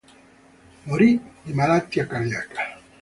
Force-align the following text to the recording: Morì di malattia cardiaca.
Morì 0.85 1.21
di 1.43 1.53
malattia 1.53 2.07
cardiaca. 2.07 2.79